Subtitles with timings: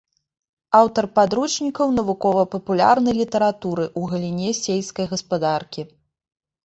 [0.79, 5.81] Аўтар падручнікаў навукова-папулярнай літаратуры ў галіне сельскай гаспадаркі.